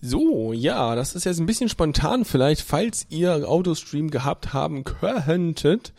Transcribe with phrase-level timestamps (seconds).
[0.00, 5.92] So, ja, das ist jetzt ein bisschen spontan vielleicht, falls ihr Autostream gehabt haben könntet,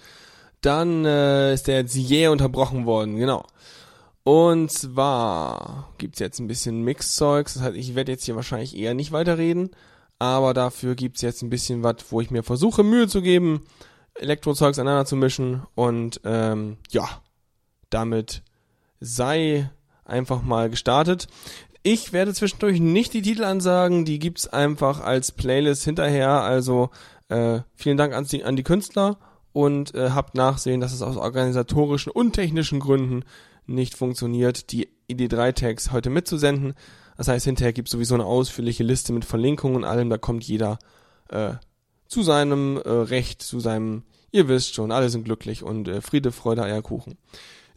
[0.62, 3.46] dann äh, ist der jetzt jäh unterbrochen worden, genau.
[4.24, 8.94] Und zwar gibt's jetzt ein bisschen Mixzeugs, das heißt, ich werde jetzt hier wahrscheinlich eher
[8.94, 9.72] nicht weiterreden,
[10.20, 13.64] aber dafür gibt's jetzt ein bisschen was, wo ich mir versuche, Mühe zu geben,
[14.16, 17.08] Elektrozeugs aneinander zu mischen und ähm, ja,
[17.90, 18.44] damit
[19.00, 19.70] sei
[20.04, 21.28] einfach mal gestartet.
[21.84, 26.30] Ich werde zwischendurch nicht die Titel ansagen, die gibt's einfach als Playlist hinterher.
[26.42, 26.90] Also
[27.30, 29.18] äh, vielen Dank an die, an die Künstler
[29.54, 33.24] und äh, habt nachsehen, dass es aus organisatorischen und technischen Gründen
[33.66, 36.74] nicht funktioniert, die ID3-Tags heute mitzusenden.
[37.18, 40.10] Das heißt, hinterher gibt's sowieso eine ausführliche Liste mit Verlinkungen und allem.
[40.10, 40.80] Da kommt jeder
[41.30, 41.54] äh,
[42.08, 46.32] zu seinem äh, Recht, zu seinem, ihr wisst schon, alle sind glücklich und äh, Friede,
[46.32, 47.18] Freude, Eierkuchen.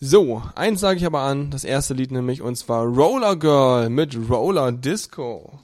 [0.02, 4.16] So, eins sage ich aber an, das erste Lied nämlich, und zwar Roller Girl mit
[4.30, 5.58] Roller Disco.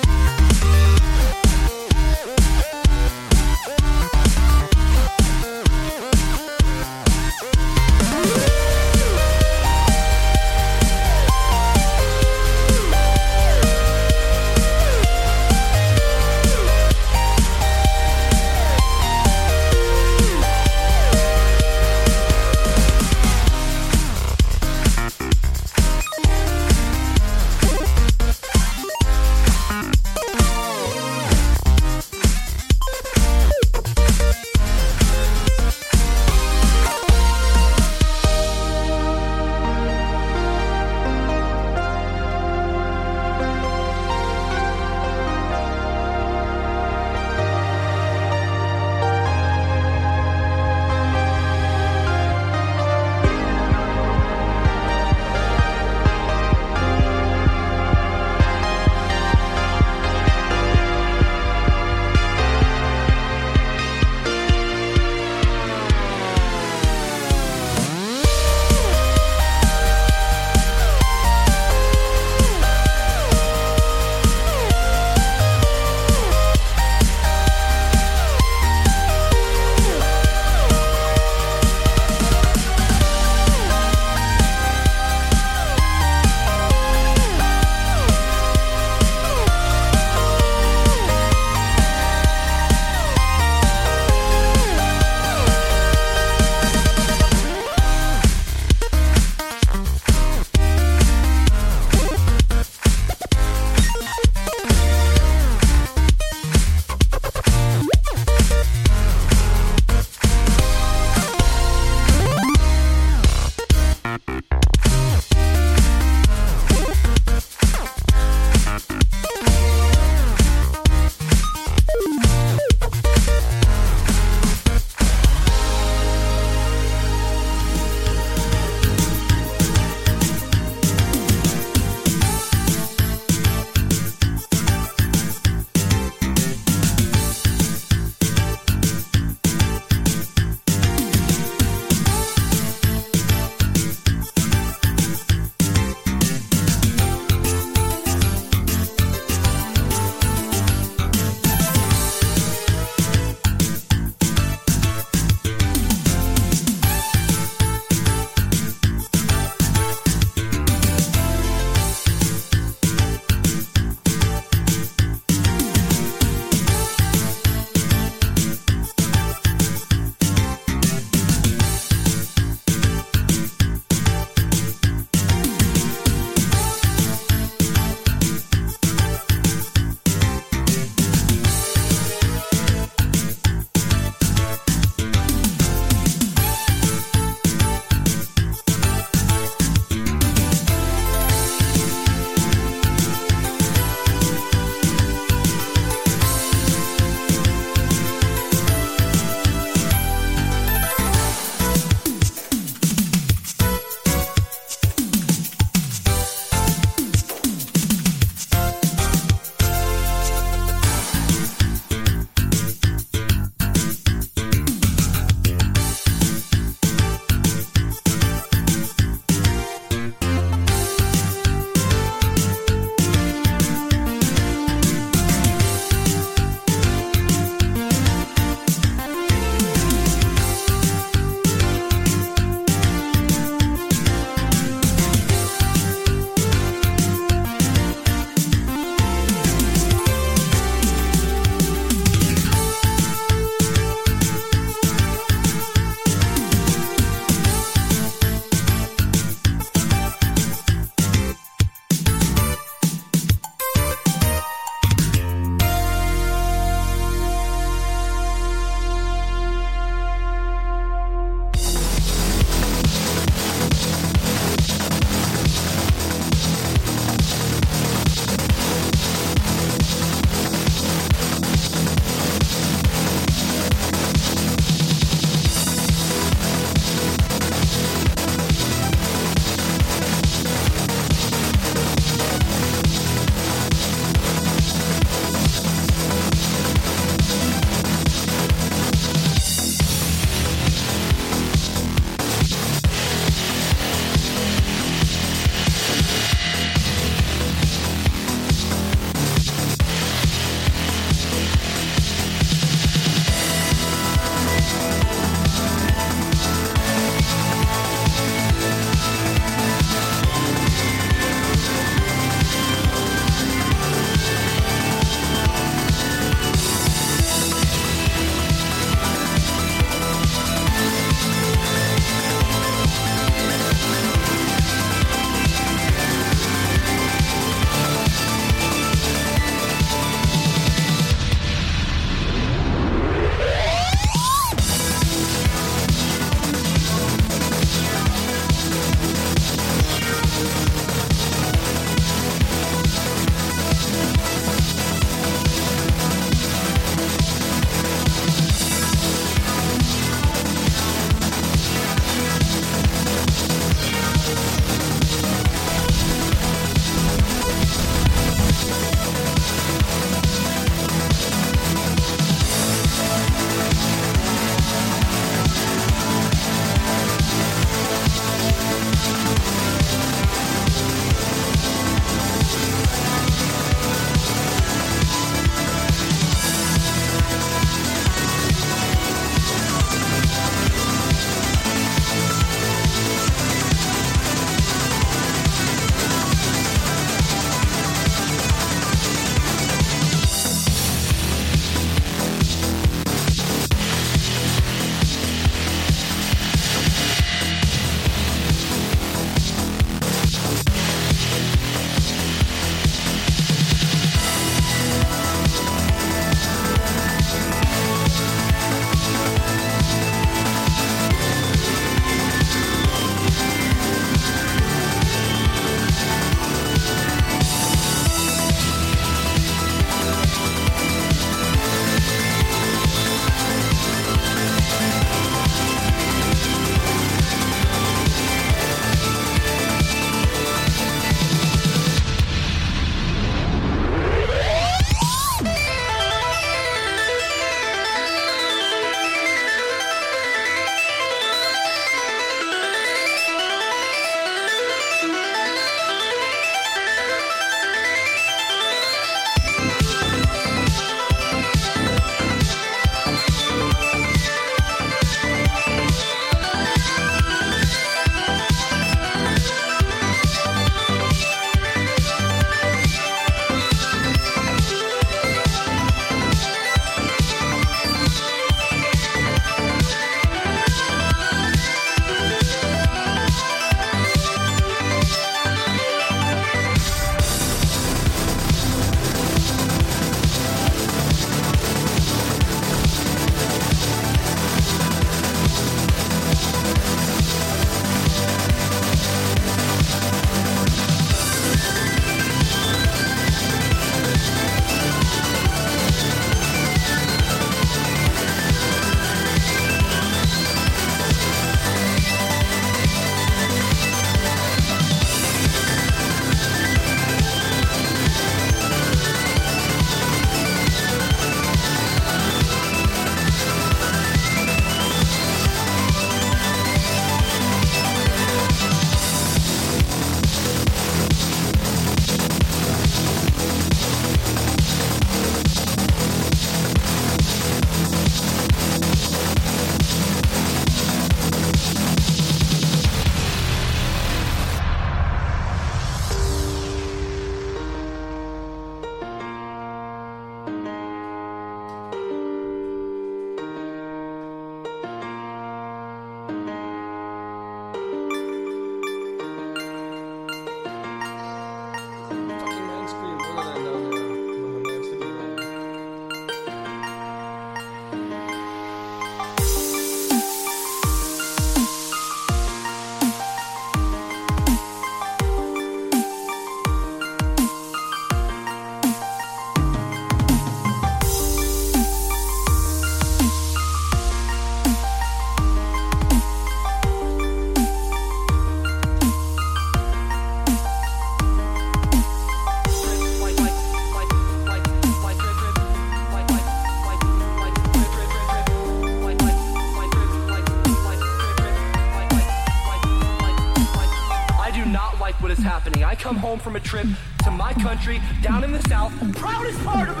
[596.41, 596.87] from a trip
[597.23, 598.91] to my country down in the South.
[599.15, 600.00] Proudest part of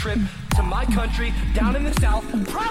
[0.00, 0.18] trip
[0.56, 2.24] to my country down in the south.
[2.48, 2.69] Probably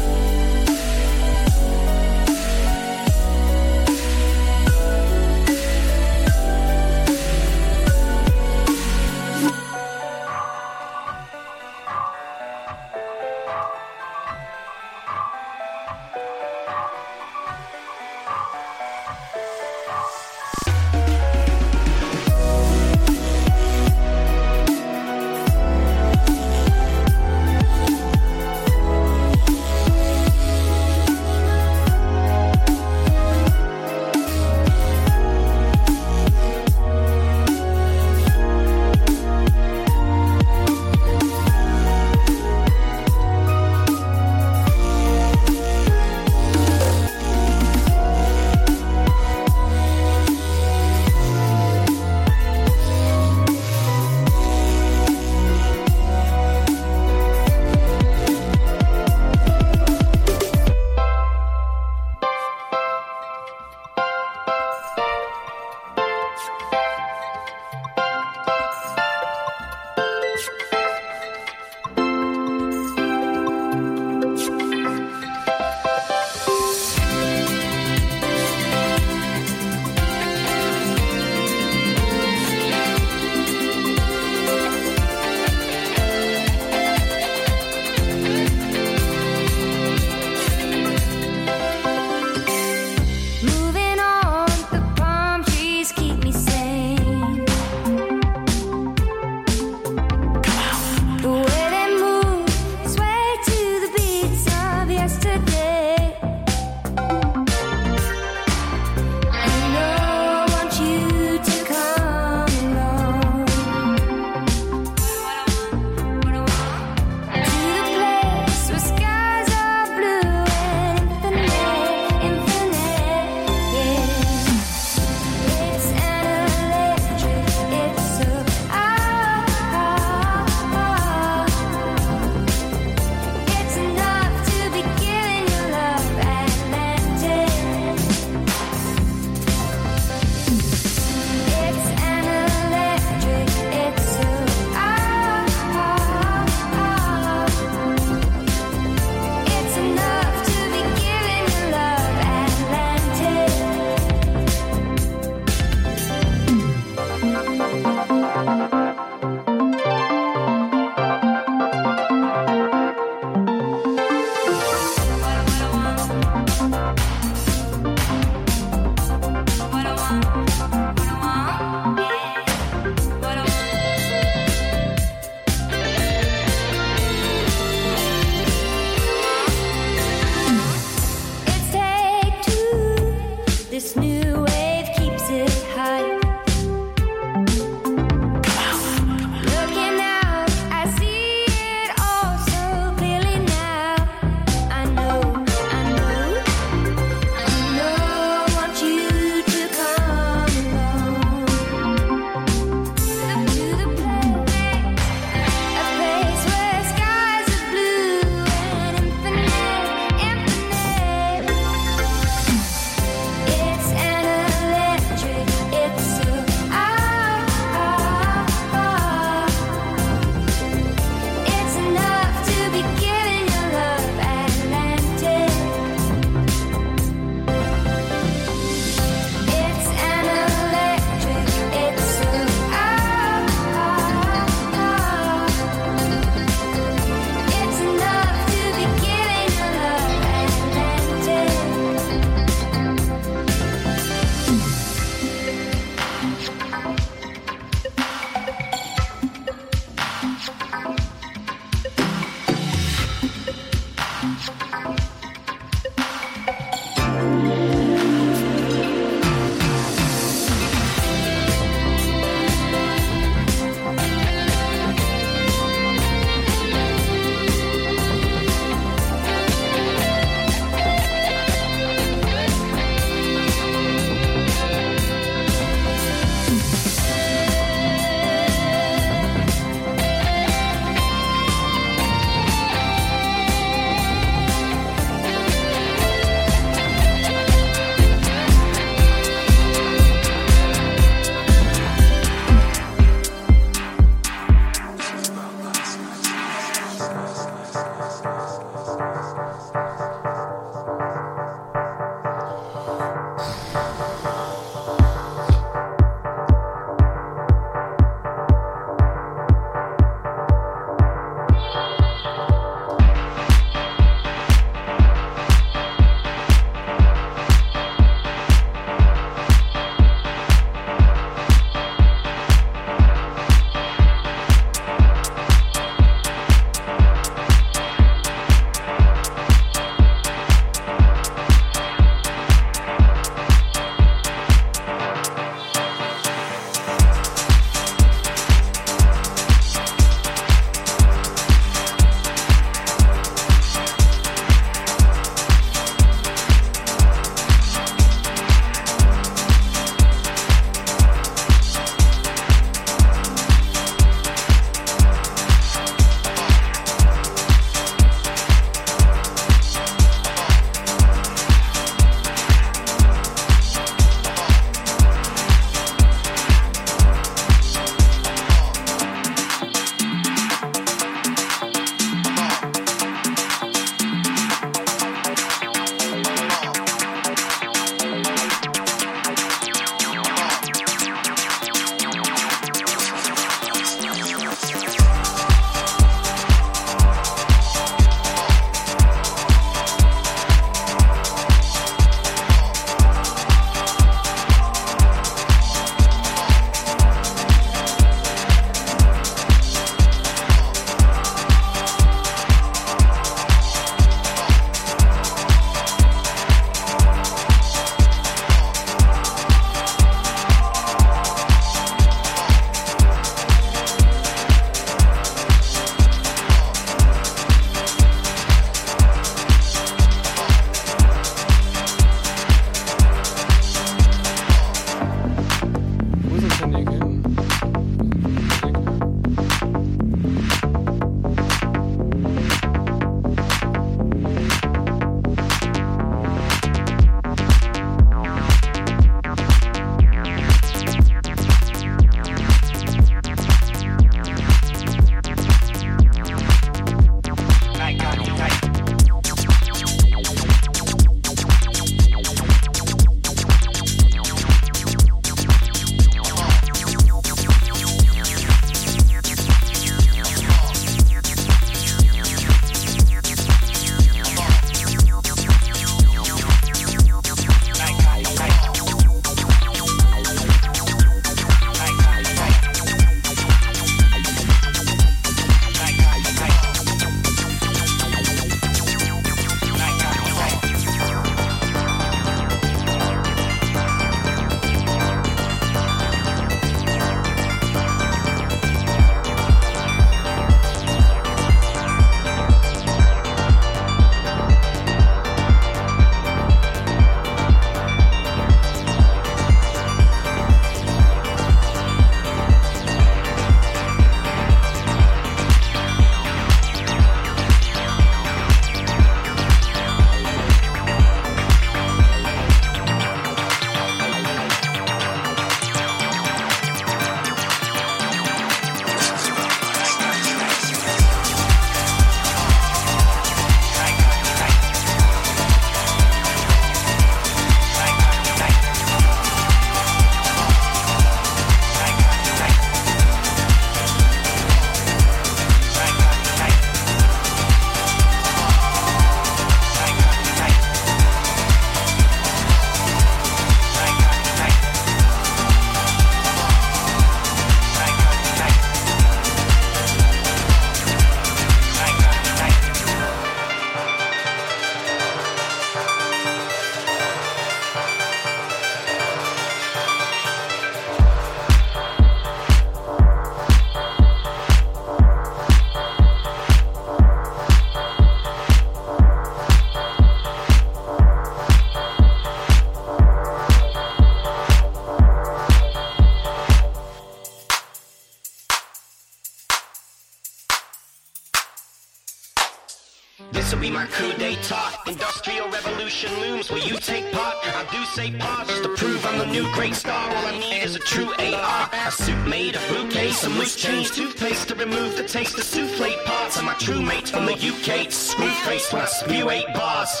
[587.94, 590.08] say pause just to prove I'm the new great star.
[590.16, 591.70] All I need is a true AR.
[591.72, 595.92] A suit made of bouquets, some loose change, toothpaste to remove the taste of souffle
[596.04, 596.36] parts.
[596.36, 600.00] And my true mates from the UK, screw face when I spew eight bars.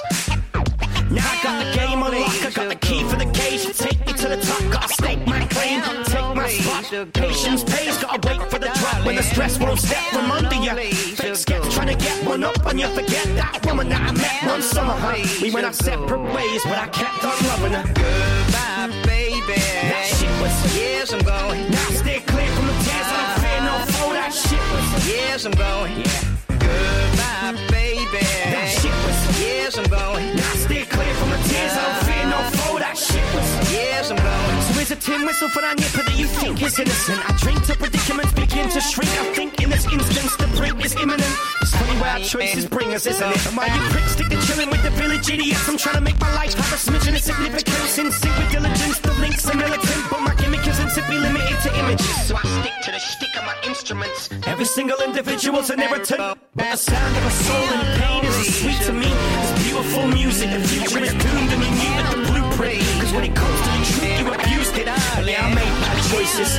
[1.10, 3.66] Now I got the game on I got the key for the cage.
[3.76, 7.12] Take me to the top, gotta stake my claim, take my spot.
[7.12, 10.74] Patience pays, gotta wait for the drop when the stress won't step from under you.
[11.16, 12.88] Fake sketch trying to get one on you.
[12.88, 15.16] Forget that woman that I met one summer, huh?
[15.42, 17.84] We went our separate ways, but I kept on loving her.
[17.86, 19.60] Goodbye, baby.
[19.90, 21.70] That shit was Yes, I'm going.
[21.70, 24.12] Now stay clear from the tears, I don't fear no foe.
[24.12, 26.02] That shit was Yes, I'm going.
[26.48, 27.69] Goodbye,
[28.06, 28.26] baby.
[28.54, 30.36] That shit was Yes, I'm going.
[30.36, 32.78] Now stay clear from the tears, I don't fear no foe.
[32.78, 34.60] That shit was Yes, I'm going.
[34.66, 37.20] So is a tin whistle for that nipper that you think is innocent?
[37.28, 39.10] I drink till predicaments begin to shrink.
[39.20, 41.34] I think in this instance the brink is imminent.
[41.62, 43.46] It's funny where our choices bring us, isn't it?
[43.46, 45.68] And why you pricks stick to chilling with the village idiots?
[45.68, 47.98] I'm trying to make my life have a smidgen of significance.
[47.98, 51.70] In sync with diligence, the links are militant, but my gimmick isn't simply limited to
[51.78, 52.26] images.
[52.26, 54.30] So I stick to the shtick of my instruments.
[54.46, 58.80] Every single individual's an irritant, but the sound of a soul in pain is sweet
[58.86, 59.10] to me
[59.42, 60.50] as beautiful music.
[60.50, 62.80] The future is doomed and you muted the blueprint.
[63.00, 64.88] Cause when it comes to the truth, you abused it.
[64.88, 66.50] And yeah, I made bad choices,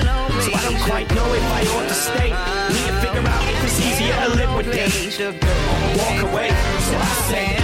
[0.44, 2.30] so I don't quite know if I ought to stay.
[2.74, 4.90] Need to figure out if it's easier to live with them
[5.28, 6.50] or walk away.
[6.88, 7.58] So I said,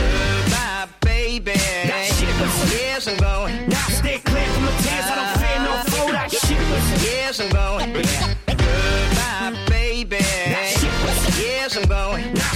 [0.45, 1.53] Goodbye, baby.
[1.89, 3.55] that shit was Yes, I'm going.
[3.69, 6.11] Now stay clear from the tears, I don't fear no foe.
[6.11, 7.93] That shit was Yes, I'm going.
[7.93, 10.17] Goodbye, baby.
[10.17, 12.33] that shit was Yes, I'm going.
[12.33, 12.53] Now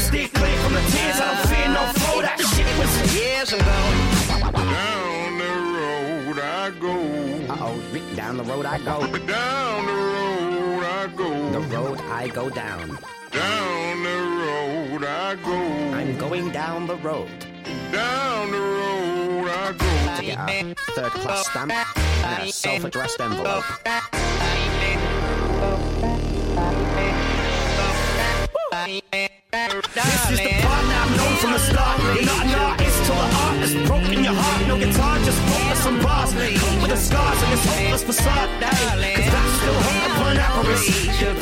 [3.52, 4.54] Yes, I'm.
[4.54, 5.44] Down the
[5.76, 6.94] road I go.
[7.54, 9.06] Uh-oh, down the road I go.
[9.28, 11.52] Down the road I go.
[11.52, 12.98] The road I go down.
[13.32, 15.52] Down the road I go.
[15.52, 17.30] I'm going down the road
[17.92, 20.16] Down the road I go.
[20.16, 21.74] to get a third class stamp
[22.26, 23.66] and a self-addressed envelope.
[29.94, 32.00] This is the part that I've known from the start.
[32.16, 32.81] You're not
[33.62, 34.68] has broken your heart.
[34.68, 36.34] No guitar, just focus on bars.
[36.34, 38.50] Come with the scars and this hopeless facade.
[38.58, 40.90] Hey, Cause that's still hung upon avarice.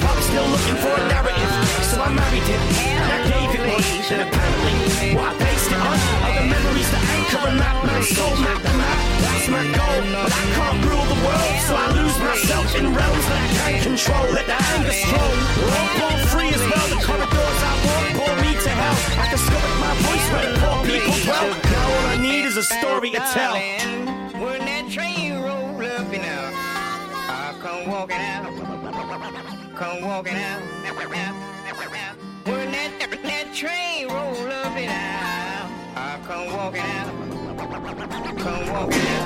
[0.04, 1.52] Pop still looking for a narrative.
[1.88, 3.84] So I married it and I gave it one.
[4.12, 5.98] And apparently, what I based it on
[6.28, 8.36] are the memories that anchor and map my soul.
[8.44, 10.00] Map the map, that's my goal.
[10.12, 13.82] But I can't rule the world, so I lose myself in realms that I can't
[13.96, 14.28] control.
[14.36, 15.34] Let the anger stroll.
[15.56, 16.88] We're all free as well.
[16.92, 18.98] The corridors I walk bore me to hell.
[19.24, 21.48] I discovered my voice where the poor people dwell.
[21.70, 23.54] Now I need is a story to tell.
[23.54, 28.46] When that train roll up, you know, I come walking out,
[29.76, 30.60] come walking out.
[32.46, 37.14] When that, that train roll up, you know, I come walking out,
[38.40, 39.20] come walking out.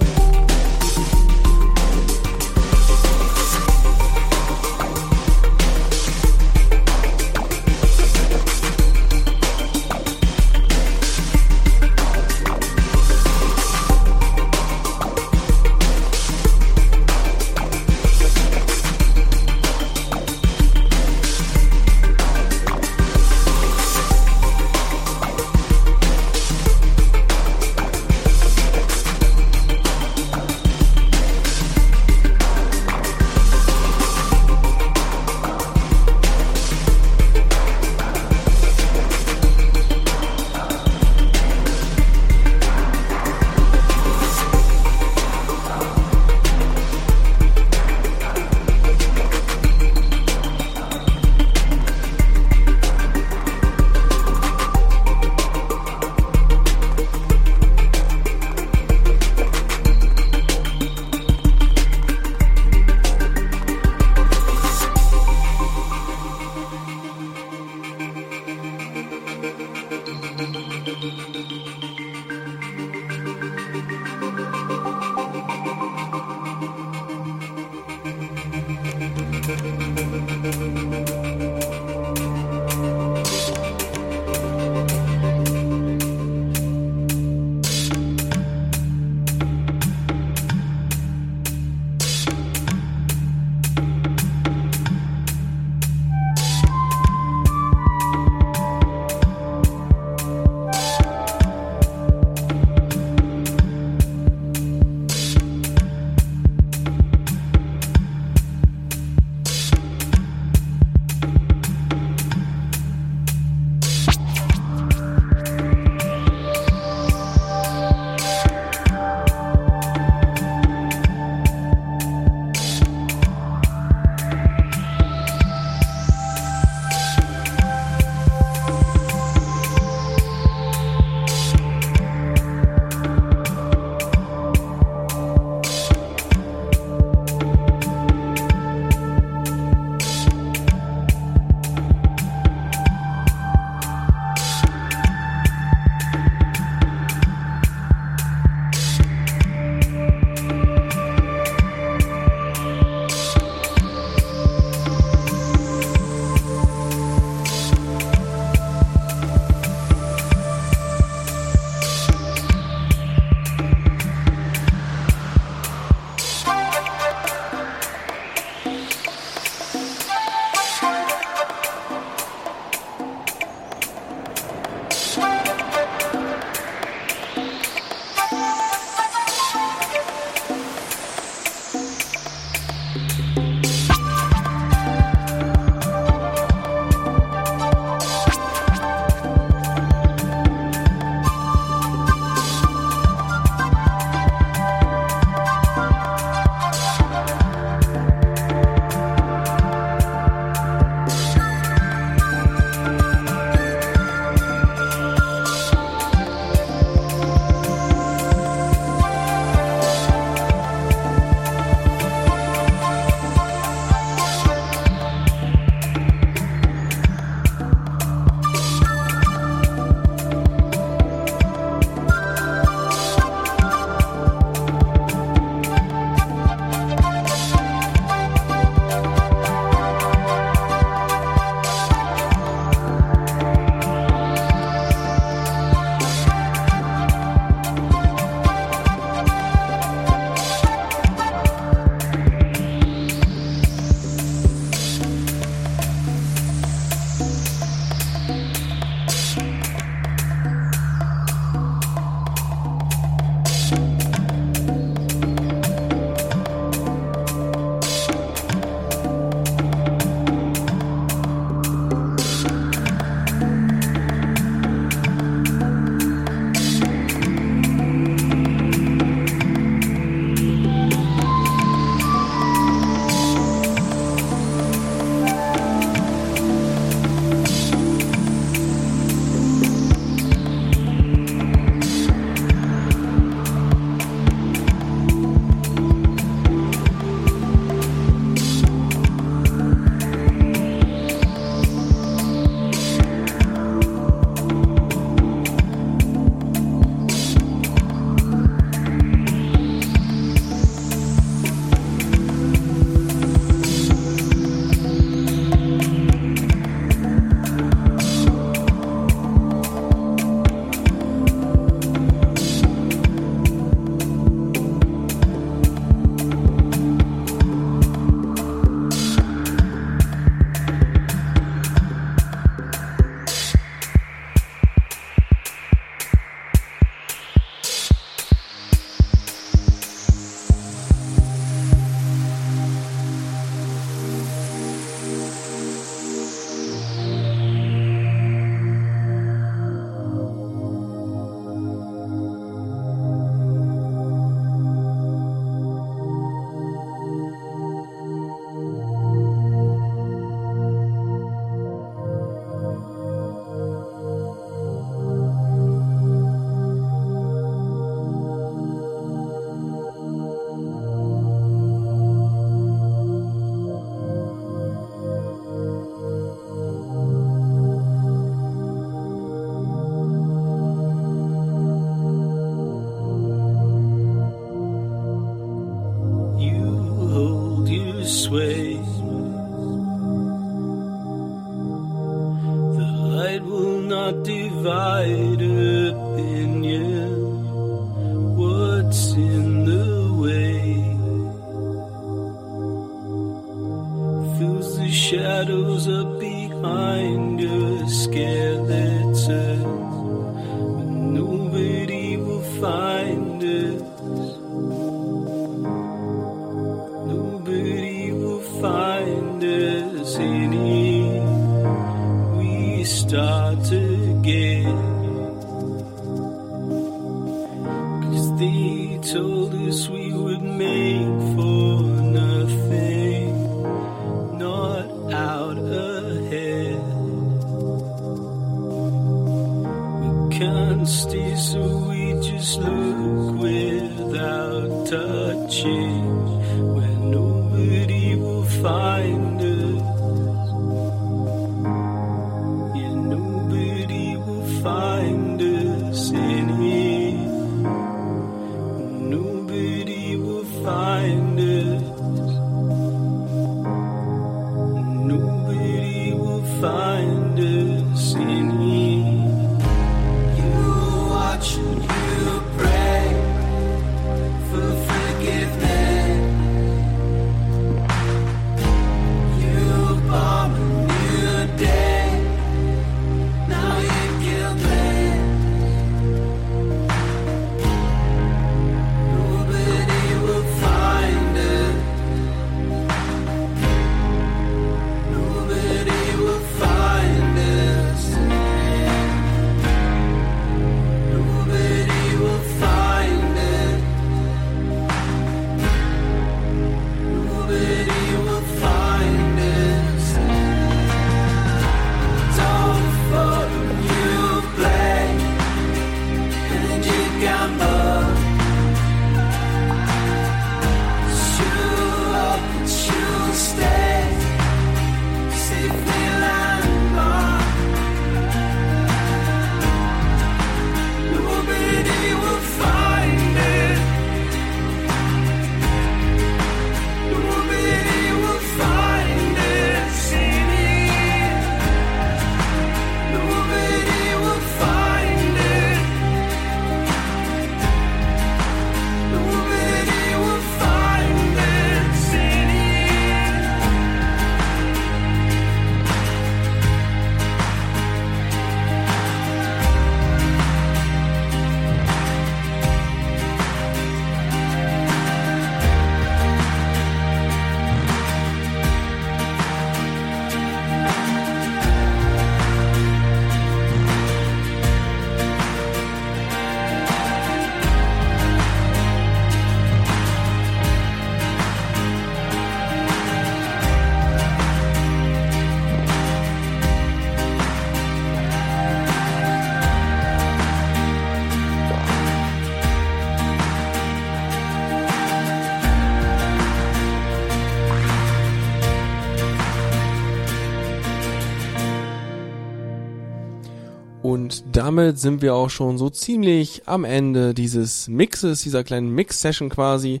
[594.56, 600.00] Damit sind wir auch schon so ziemlich am Ende dieses Mixes, dieser kleinen Mix-Session quasi.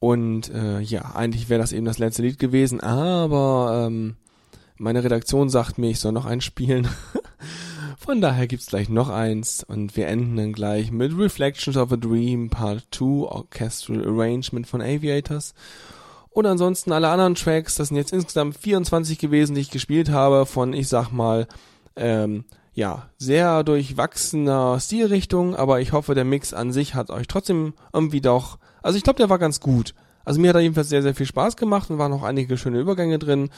[0.00, 4.16] Und äh, ja, eigentlich wäre das eben das letzte Lied gewesen, aber ähm,
[4.76, 6.88] meine Redaktion sagt mir, ich soll noch eins spielen.
[7.96, 11.96] Von daher gibt's gleich noch eins und wir enden dann gleich mit Reflections of a
[11.96, 15.54] Dream Part 2 Orchestral Arrangement von Aviators.
[16.30, 20.44] Und ansonsten alle anderen Tracks, das sind jetzt insgesamt 24 gewesen, die ich gespielt habe,
[20.44, 21.46] von, ich sag mal,
[21.94, 22.44] ähm,
[22.76, 28.20] ja, sehr durchwachsener Stilrichtung, aber ich hoffe, der Mix an sich hat euch trotzdem irgendwie
[28.20, 29.94] doch, also ich glaube, der war ganz gut.
[30.26, 32.78] Also mir hat er jedenfalls sehr, sehr viel Spaß gemacht und waren noch einige schöne
[32.78, 33.48] Übergänge drin.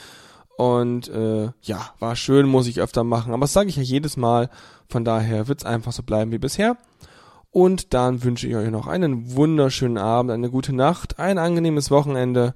[0.57, 3.33] Und äh, ja, war schön, muss ich öfter machen.
[3.33, 4.51] Aber das sage ich ja jedes Mal.
[4.89, 6.77] Von daher wird's einfach so bleiben wie bisher.
[7.51, 12.55] Und dann wünsche ich euch noch einen wunderschönen Abend, eine gute Nacht, ein angenehmes Wochenende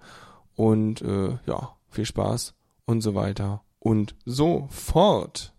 [0.54, 5.51] und äh, ja, viel Spaß und so weiter und so fort.